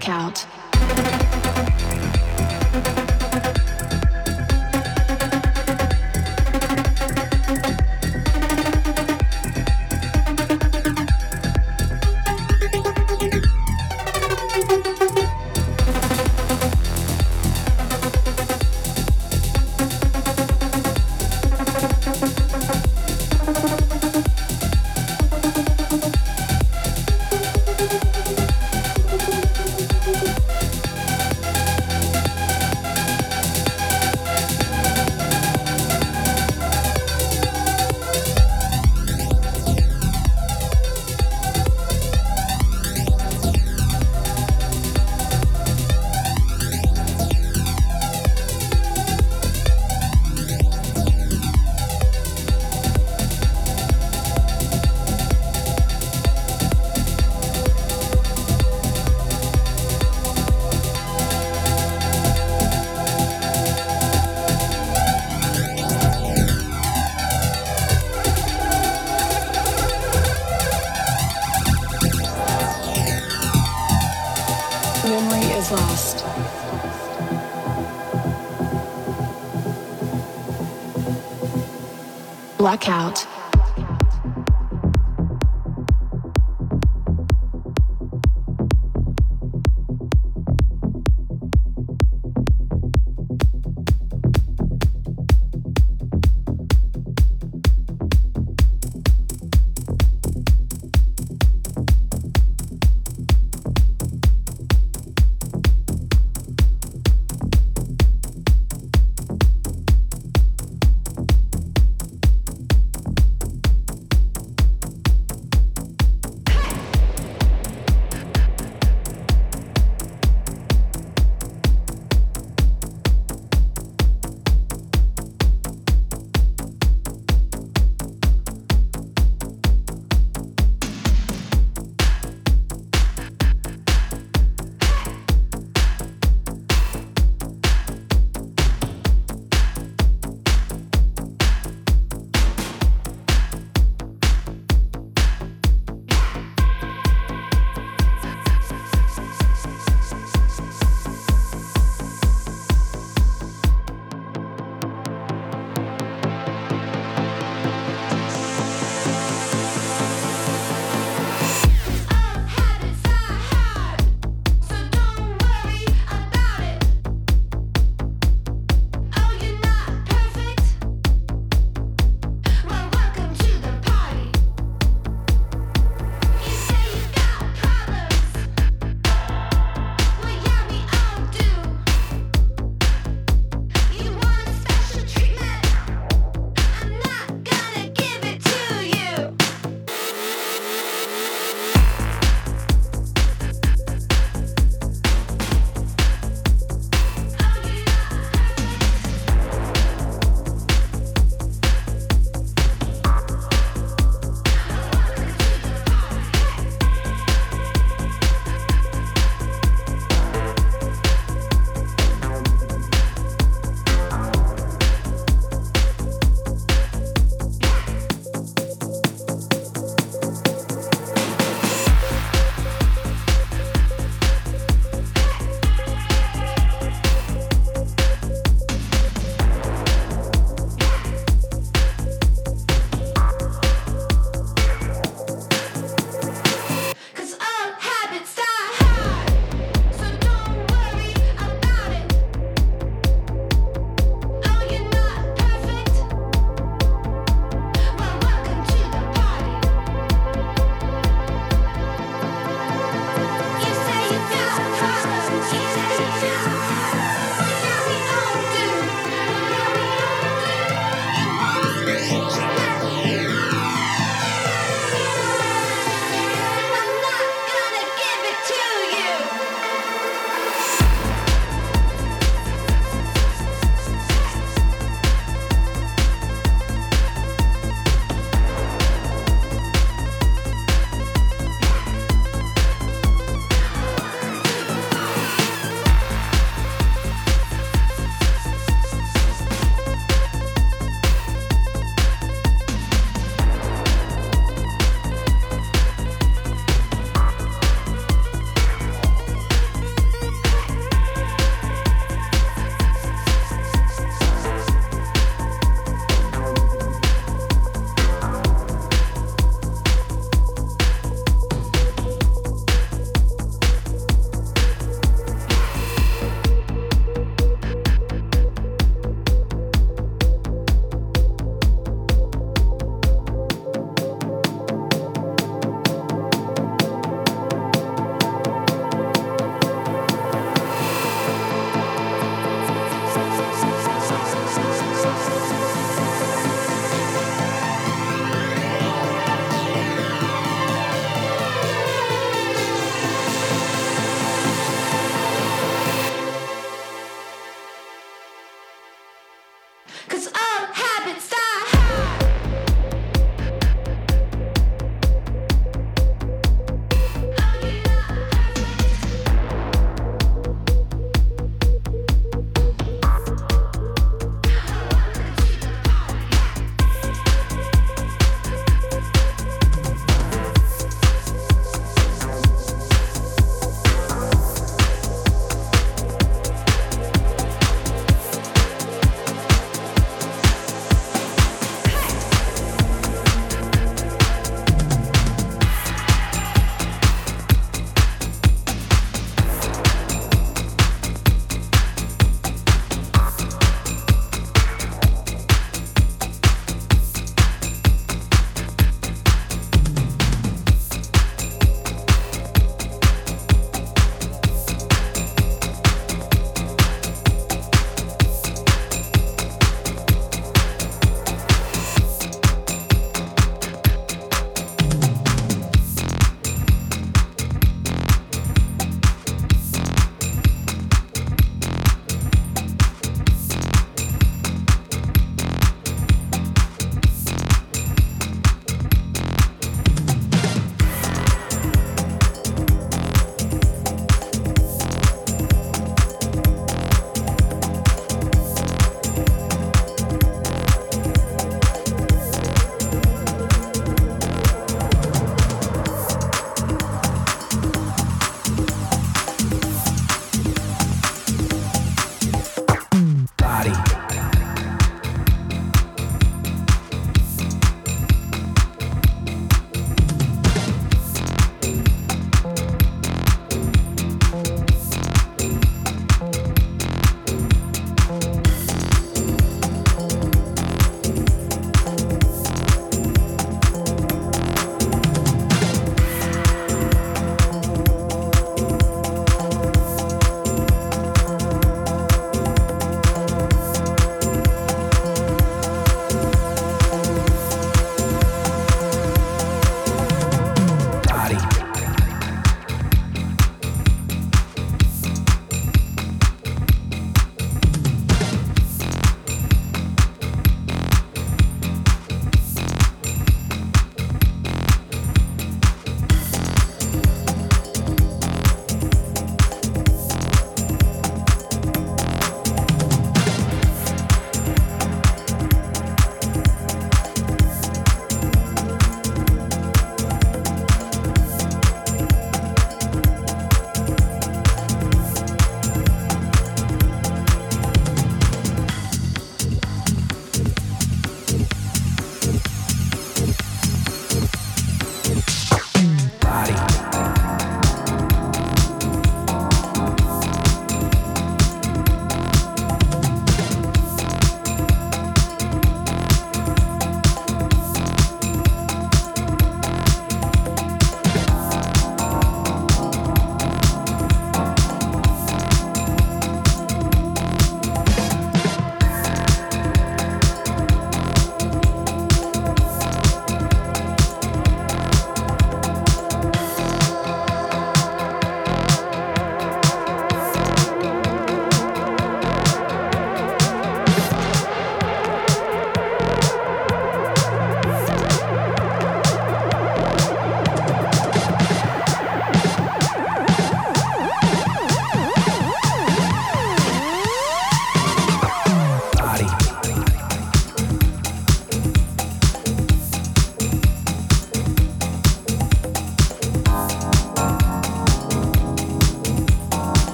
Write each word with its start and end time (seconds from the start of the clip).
Blackout. 0.00 0.59